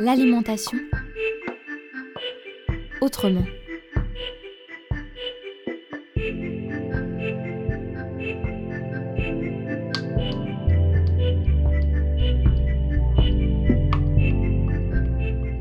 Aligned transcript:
L'alimentation 0.00 0.78
autrement. 3.02 3.44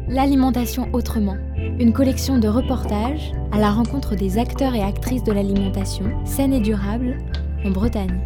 L'alimentation 0.08 0.88
autrement, 0.94 1.36
une 1.78 1.92
collection 1.92 2.38
de 2.38 2.48
reportages 2.48 3.34
à 3.52 3.60
la 3.60 3.72
rencontre 3.72 4.16
des 4.16 4.38
acteurs 4.38 4.74
et 4.74 4.82
actrices 4.82 5.26
de 5.26 5.34
l'alimentation 5.34 6.26
saine 6.26 6.54
et 6.54 6.62
durable 6.62 7.18
en 7.66 7.72
Bretagne. 7.72 8.22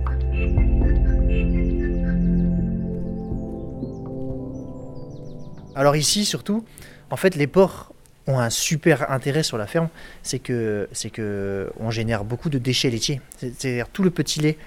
Alors 5.76 5.96
ici 5.96 6.26
surtout, 6.26 6.66
en 7.10 7.18
fait 7.18 7.36
les 7.36 7.48
porcs 7.48 7.92
ont 8.28 8.40
un 8.40 8.50
super 8.50 9.12
intérêt 9.12 9.44
sur 9.44 9.58
la 9.58 9.68
ferme, 9.68 9.90
c'est 10.22 10.40
que 10.40 10.88
c'est 10.92 11.10
que 11.10 11.72
on 11.80 11.92
génère 11.92 12.24
beaucoup 12.24 12.50
de 12.50 12.58
déchets 12.58 12.90
laitiers. 12.90 13.22
C'est-à-dire 13.38 13.90
tout 13.90 14.04
le 14.04 14.10
petit 14.10 14.40
lait 14.40 14.58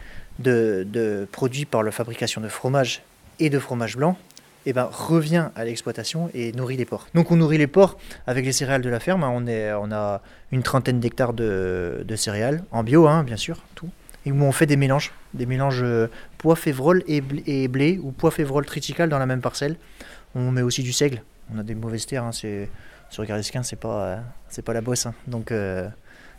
produit 1.32 1.65
par 1.65 1.82
la 1.82 1.91
fabrication 1.91 2.41
de 2.41 2.48
fromage 2.48 3.02
et 3.38 3.51
de 3.51 3.59
fromage 3.59 3.96
blanc 3.96 4.16
eh 4.69 4.73
ben, 4.73 4.88
revient 4.91 5.48
à 5.55 5.65
l'exploitation 5.65 6.29
et 6.34 6.52
nourrit 6.52 6.77
les 6.77 6.84
porcs. 6.84 7.07
Donc 7.15 7.30
on 7.30 7.37
nourrit 7.37 7.59
les 7.59 7.68
porcs 7.68 7.96
avec 8.27 8.45
les 8.45 8.52
céréales 8.52 8.82
de 8.82 8.91
la 8.91 8.98
ferme. 8.98 9.23
Hein. 9.23 9.32
On, 9.80 9.93
a 9.93 10.20
une 10.51 10.62
trentaine 10.62 10.98
d'hectares 10.98 11.32
de, 11.32 12.04
céréales, 12.16 12.65
en 12.73 12.82
bio 12.82 13.07
hein, 13.07 13.23
bien 13.23 13.37
sûr, 13.37 13.62
tout. 13.77 13.88
Et 14.27 14.32
on 14.32 14.51
fait 14.51 14.66
des 14.66 14.77
mélanges, 14.77 15.12
des 15.34 15.46
mélanges 15.46 15.84
euh, 15.84 16.10
pois 16.37 16.57
févrole 16.57 17.04
et 17.07 17.21
blé, 17.21 18.01
ou 18.02 18.10
pois 18.10 18.32
févrole 18.32 18.66
triticale 18.66 19.09
dans 19.09 19.21
la 19.21 19.27
même 19.27 19.40
parcelle. 19.40 19.77
On 20.37 20.52
met 20.52 20.62
aussi 20.62 20.84
du 20.84 20.92
seigle. 20.92 21.23
On 21.52 21.59
a 21.59 21.65
des 21.65 21.74
mauvaises 21.74 22.06
terres, 22.06 22.23
hein, 22.23 22.30
sur 22.32 23.24
Gardesquin, 23.24 23.65
c'est 23.65 23.76
pas, 23.76 24.04
euh, 24.04 24.16
c'est 24.48 24.62
pas 24.62 24.73
la 24.73 24.80
bosse. 24.80 25.09
Donc, 25.26 25.51
euh, 25.51 25.88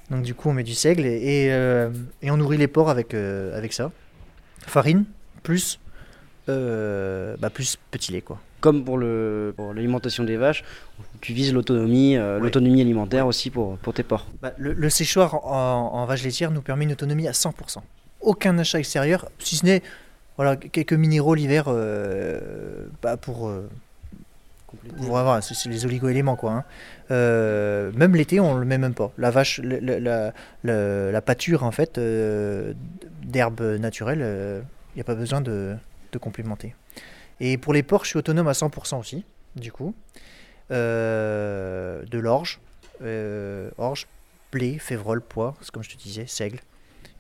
donc 0.10 0.24
du 0.24 0.34
coup 0.34 0.48
on 0.50 0.54
met 0.54 0.64
du 0.64 0.74
seigle 0.74 1.06
et, 1.06 1.48
et, 2.22 2.32
on 2.32 2.38
nourrit 2.38 2.58
les 2.58 2.68
porcs 2.68 2.90
avec, 2.90 3.14
avec 3.14 3.74
ça. 3.74 3.92
Farine, 4.66 5.04
plus 5.44 5.80
euh, 6.50 7.36
bah, 7.40 7.50
plus 7.50 7.78
petit 7.92 8.12
lait. 8.12 8.22
Quoi. 8.22 8.40
Comme 8.62 8.86
pour, 8.86 8.98
le, 8.98 9.54
l'alimentation 9.76 10.24
des 10.24 10.38
vaches, 10.38 10.64
tu 11.20 11.34
vises 11.34 11.54
l'autonomie, 11.54 12.16
euh, 12.16 12.40
l'autonomie 12.40 12.82
alimentaire 12.82 13.28
aussi 13.28 13.50
pour, 13.50 13.78
pour 13.78 13.94
tes 13.94 14.04
porcs. 14.04 14.28
Bah, 14.42 14.54
le, 14.58 14.90
séchoir 14.90 15.46
en, 15.46 15.94
en, 15.94 16.06
vache 16.06 16.24
laitière 16.24 16.52
nous 16.52 16.62
permet 16.62 16.86
une 16.86 16.94
autonomie 16.94 17.28
à 17.28 17.32
100%. 17.32 17.80
Aucun 18.22 18.58
achat 18.58 18.80
extérieur, 18.80 19.30
si 19.40 19.58
ce 19.58 19.66
n'est 19.66 19.84
voilà, 20.38 20.56
quelques 20.56 20.94
minéraux 20.94 21.36
l'hiver 21.36 21.66
euh, 21.68 22.88
bah, 23.02 23.18
pour... 23.18 23.52
C'est 25.42 25.70
les 25.70 25.86
oligo-éléments 25.86 26.36
quoi. 26.36 26.52
Hein. 26.52 27.92
même 27.96 28.16
l'été, 28.16 28.40
on 28.40 28.58
le 28.58 28.66
met 28.66 28.78
même 28.78 28.94
pas. 28.94 29.12
La 29.18 29.32
vache, 29.32 29.60
la, 29.64 30.34
la, 30.64 31.22
pâture 31.22 31.64
en 31.64 31.72
fait 31.72 32.00
d'herbe 33.24 33.62
naturelle, 33.62 34.64
il 34.94 34.96
n'y 34.96 35.02
a 35.02 35.06
pas 35.06 35.16
besoin 35.16 35.42
de, 35.42 35.76
de 36.12 36.18
complémenter. 36.18 36.76
Et 37.40 37.58
pour 37.58 37.74
les 37.74 37.84
porcs, 37.84 38.06
je 38.06 38.10
suis 38.10 38.20
autonome 38.20 38.48
à 38.48 38.54
100% 38.54 39.00
aussi, 39.00 39.24
du 39.56 39.72
coup. 39.72 39.94
Euh, 40.72 42.04
de 42.06 42.20
l'orge, 42.20 42.60
euh, 43.02 43.70
orge, 43.78 44.08
blé, 44.52 44.78
févrole, 44.80 45.22
pois, 45.22 45.56
comme 45.72 45.84
je 45.84 45.90
te 45.90 45.98
disais, 45.98 46.26
seigle. 46.28 46.60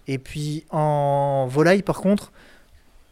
Et 0.08 0.17
puis 0.17 0.66
en 0.69 1.47
volaille, 1.50 1.81
par 1.81 2.02
contre, 2.02 2.31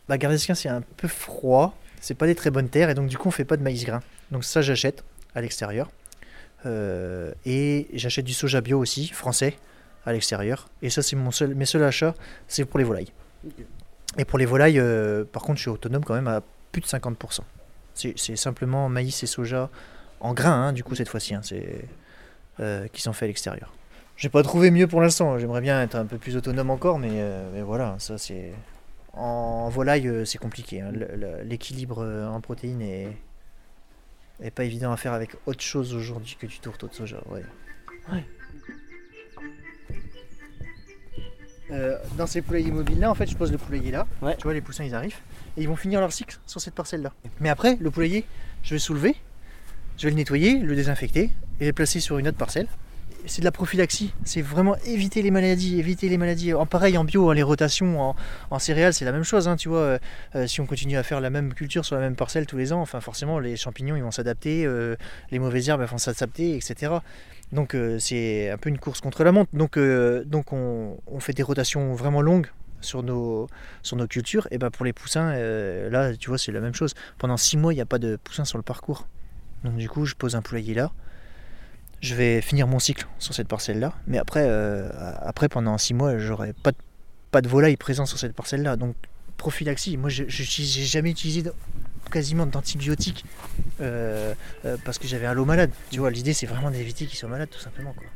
bah, 0.09 0.17
Gardesquin, 0.17 0.55
c'est 0.55 0.69
un 0.69 0.81
peu 0.81 1.07
froid, 1.07 1.77
c'est 2.05 2.13
pas 2.13 2.27
des 2.27 2.35
très 2.35 2.51
bonnes 2.51 2.69
terres, 2.69 2.91
et 2.91 2.93
donc 2.93 3.07
du 3.07 3.17
coup, 3.17 3.29
on 3.29 3.31
fait 3.31 3.45
pas 3.45 3.57
de 3.57 3.63
maïs 3.63 3.83
grain. 3.83 3.99
Donc 4.29 4.43
ça, 4.43 4.61
j'achète 4.61 5.03
à 5.33 5.41
l'extérieur. 5.41 5.89
Euh, 6.67 7.33
et 7.47 7.87
j'achète 7.93 8.25
du 8.25 8.33
soja 8.33 8.61
bio 8.61 8.77
aussi, 8.77 9.07
français, 9.07 9.55
à 10.05 10.13
l'extérieur. 10.13 10.69
Et 10.83 10.91
ça, 10.91 11.01
c'est 11.01 11.15
mon 11.15 11.31
seul, 11.31 11.55
mes 11.55 11.65
seuls 11.65 11.81
achats, 11.81 12.13
c'est 12.47 12.63
pour 12.63 12.77
les 12.77 12.85
volailles. 12.85 13.11
Et 14.19 14.25
pour 14.25 14.37
les 14.37 14.45
volailles, 14.45 14.77
euh, 14.77 15.23
par 15.23 15.41
contre, 15.41 15.57
je 15.57 15.63
suis 15.63 15.71
autonome 15.71 16.05
quand 16.05 16.13
même 16.13 16.27
à 16.27 16.43
plus 16.71 16.79
de 16.79 16.85
50%. 16.85 17.39
C'est 17.95 18.35
simplement 18.35 18.87
maïs 18.87 19.23
et 19.23 19.25
soja 19.25 19.71
en 20.19 20.35
grains, 20.35 20.67
hein, 20.67 20.73
du 20.73 20.83
coup, 20.83 20.93
cette 20.93 21.09
fois-ci, 21.09 21.33
hein, 21.33 21.41
euh, 22.59 22.87
qui 22.89 23.01
sont 23.01 23.13
faits 23.13 23.23
à 23.23 23.27
l'extérieur. 23.27 23.73
J'ai 24.15 24.29
pas 24.29 24.43
trouvé 24.43 24.69
mieux 24.69 24.85
pour 24.85 25.01
l'instant. 25.01 25.39
J'aimerais 25.39 25.61
bien 25.61 25.81
être 25.81 25.95
un 25.95 26.05
peu 26.05 26.19
plus 26.19 26.37
autonome 26.37 26.69
encore, 26.69 26.99
mais, 26.99 27.19
voilà, 27.63 27.95
ça 27.97 28.19
c'est. 28.19 28.51
En, 29.15 29.69
volaille, 29.69 30.25
c'est 30.25 30.37
compliqué. 30.37 30.81
Hein. 30.81 30.91
L'équilibre 31.43 32.05
en 32.29 32.41
protéines 32.41 32.81
est, 32.81 33.17
est 34.41 34.51
pas 34.51 34.63
évident 34.63 34.91
à 34.91 34.97
faire 34.97 35.13
avec 35.13 35.31
autre 35.45 35.61
chose 35.61 35.93
aujourd'hui 35.93 36.37
que 36.39 36.45
du 36.45 36.59
tourteau 36.59 36.87
de 36.87 36.93
soja. 36.93 37.21
Ouais. 37.29 37.43
ouais. 38.11 38.25
Euh, 41.71 41.97
dans 42.17 42.27
ces 42.27 42.41
poulaillers 42.41 42.71
mobiles 42.71 42.99
là, 42.99 43.09
en 43.09 43.15
fait, 43.15 43.25
je 43.25 43.35
pose 43.35 43.51
le 43.51 43.57
poulailler 43.57 43.91
là. 43.91 44.05
Tu 44.37 44.43
vois, 44.43 44.53
les 44.53 44.61
poussins 44.61 44.83
ils 44.83 44.93
arrivent 44.93 45.17
et 45.57 45.61
ils 45.61 45.67
vont 45.67 45.75
finir 45.75 45.99
leur 45.99 46.13
cycle 46.13 46.37
sur 46.45 46.61
cette 46.61 46.75
parcelle 46.75 47.01
là. 47.01 47.11
Mais 47.39 47.49
après, 47.49 47.75
le 47.79 47.89
poulailler, 47.89 48.25
je 48.61 48.75
vais 48.75 48.79
soulever, 48.79 49.15
je 49.97 50.03
vais 50.03 50.11
le 50.11 50.17
nettoyer, 50.17 50.59
le 50.59 50.75
désinfecter 50.75 51.31
et 51.59 51.65
le 51.65 51.73
placer 51.73 51.99
sur 51.99 52.17
une 52.17 52.27
autre 52.27 52.37
parcelle. 52.37 52.67
C'est 53.27 53.41
de 53.41 53.45
la 53.45 53.51
prophylaxie, 53.51 54.13
c'est 54.23 54.41
vraiment 54.41 54.75
éviter 54.85 55.21
les 55.21 55.31
maladies, 55.31 55.79
éviter 55.79 56.09
les 56.09 56.17
maladies. 56.17 56.53
En 56.53 56.65
pareil, 56.65 56.97
en 56.97 57.03
bio, 57.03 57.29
hein, 57.29 57.33
les 57.33 57.43
rotations 57.43 58.15
en, 58.51 58.59
céréales, 58.59 58.93
c'est 58.93 59.05
la 59.05 59.11
même 59.11 59.23
chose. 59.23 59.47
Hein, 59.47 59.55
tu 59.55 59.69
vois, 59.69 59.79
euh, 59.79 59.99
euh, 60.35 60.47
si 60.47 60.61
on 60.61 60.65
continue 60.65 60.97
à 60.97 61.03
faire 61.03 61.21
la 61.21 61.29
même 61.29 61.53
culture 61.53 61.85
sur 61.85 61.95
la 61.95 62.01
même 62.01 62.15
parcelle 62.15 62.45
tous 62.45 62.57
les 62.57 62.73
ans, 62.73 62.81
enfin 62.81 63.01
forcément, 63.01 63.39
les 63.39 63.55
champignons 63.55 63.95
ils 63.95 64.03
vont 64.03 64.11
s'adapter, 64.11 64.67
les 65.31 65.39
mauvaises 65.39 65.69
herbes 65.69 65.83
vont 65.83 65.97
s'adapter, 65.97 66.55
etc. 66.55 66.99
Donc 67.51 67.75
euh, 67.75 67.99
c'est 67.99 68.49
un 68.49 68.57
peu 68.57 68.69
une 68.69 68.77
course 68.77 69.01
contre 69.01 69.23
la 69.23 69.31
montre. 69.31 69.49
Donc, 69.53 69.77
euh, 69.77 70.23
donc 70.25 70.53
on, 70.53 70.97
fait 71.19 71.33
des 71.33 71.43
rotations 71.43 71.93
vraiment 71.93 72.21
longues 72.21 72.47
sur 72.81 73.03
nos, 73.03 73.47
sur 73.81 73.97
nos 73.97 74.07
cultures. 74.07 74.47
Et 74.51 74.57
ben 74.57 74.69
pour 74.69 74.85
les 74.85 74.93
poussins, 74.93 75.31
euh, 75.33 75.89
là 75.89 76.15
tu 76.15 76.29
vois 76.29 76.37
c'est 76.37 76.51
la 76.51 76.61
même 76.61 76.73
chose. 76.73 76.93
Pendant 77.17 77.37
six 77.37 77.57
mois 77.57 77.73
il 77.73 77.77
n'y 77.77 77.81
a 77.81 77.85
pas 77.85 77.99
de 77.99 78.17
poussins 78.17 78.45
sur 78.45 78.57
le 78.57 78.63
parcours. 78.63 79.07
Donc 79.63 79.77
du 79.77 79.89
coup 79.89 80.05
je 80.05 80.15
pose 80.15 80.35
un 80.35 80.41
poulailler 80.41 80.73
là. 80.73 80.91
Je 82.01 82.13
vais 82.13 82.41
finir 82.41 82.67
mon 82.67 82.79
cycle 82.79 83.07
sur 83.19 83.33
cette 83.33 83.47
parcelle 83.47 83.79
là. 83.79 83.93
Mais 84.07 84.17
après, 84.17 84.47
après 85.21 85.49
pendant 85.49 85.77
six 85.77 85.93
mois 85.93 86.17
j'aurai 86.17 86.53
pas 86.53 86.71
de, 86.71 86.77
pas 87.31 87.41
de 87.41 87.47
volaille 87.47 87.77
présent 87.77 88.05
sur 88.05 88.19
cette 88.19 88.33
parcelle 88.33 88.61
là. 88.63 88.75
Donc 88.75 88.95
prophylaxie, 89.37 89.97
moi 89.97 90.09
je 90.09 90.25
jamais 90.27 91.11
utilisé 91.11 91.43
quasiment 92.11 92.45
d'antibiotiques 92.45 93.25
euh, 93.81 94.33
euh, 94.65 94.77
parce 94.85 94.99
que 94.99 95.07
j'avais 95.07 95.25
un 95.25 95.33
lot 95.33 95.45
malade. 95.45 95.71
Tu 95.91 95.99
vois, 95.99 96.11
l'idée 96.11 96.33
c'est 96.33 96.45
vraiment 96.45 96.71
d'éviter 96.71 97.05
qu'ils 97.05 97.17
soient 97.17 97.29
malades 97.29 97.49
tout 97.49 97.59
simplement. 97.59 97.93
Quoi. 97.93 98.07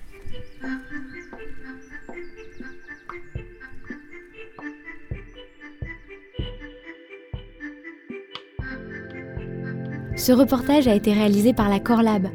Ce 10.16 10.32
reportage 10.34 10.88
a 10.88 10.96
été 10.96 11.14
réalisé 11.14 11.54
par 11.54 11.70
la 11.70 11.80
Corlab, 11.80 12.28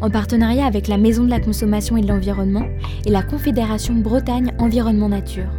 en 0.00 0.10
partenariat 0.10 0.66
avec 0.66 0.88
la 0.88 0.98
Maison 0.98 1.24
de 1.24 1.30
la 1.30 1.40
Consommation 1.40 1.96
et 1.96 2.02
de 2.02 2.08
l'Environnement 2.08 2.66
et 3.06 3.10
la 3.10 3.22
Confédération 3.22 3.94
Bretagne 3.94 4.52
Environnement 4.58 5.08
Nature 5.08 5.50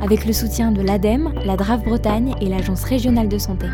avec 0.00 0.24
le 0.26 0.32
soutien 0.32 0.70
de 0.70 0.82
l'ADEME, 0.82 1.32
la 1.44 1.56
DRAF 1.56 1.82
Bretagne 1.84 2.34
et 2.40 2.48
l'Agence 2.48 2.84
régionale 2.84 3.28
de 3.28 3.38
santé. 3.38 3.66